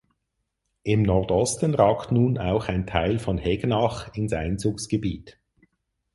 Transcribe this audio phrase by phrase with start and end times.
[0.81, 5.39] Im Nordosten ragt nun auch ein Teil von Hegnach ins Einzugsgebiet.